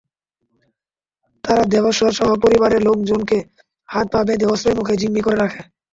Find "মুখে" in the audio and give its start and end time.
4.79-4.93